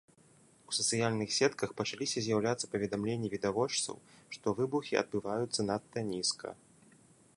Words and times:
У 0.69 0.75
сацыяльных 0.77 1.29
сетках 1.39 1.75
пачаліся 1.81 2.17
з'яўляцца 2.27 2.69
паведамленні 2.71 3.31
відавочцаў, 3.35 3.95
што 4.37 4.47
выбухі 4.61 4.99
адбываюцца 5.03 5.61
надта 5.73 5.99
нізка. 6.13 6.49